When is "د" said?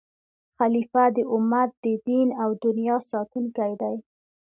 1.15-1.17, 1.85-1.85